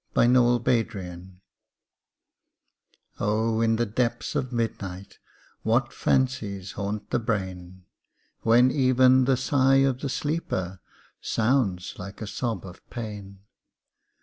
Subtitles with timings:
[0.15, 1.25] IN THE DARK
[3.19, 5.19] O In the depths of midnight
[5.61, 7.83] What fancies haunt the brain!
[8.41, 10.79] When even the sigh of the sleeper
[11.21, 13.41] Sounds like a sob of pain.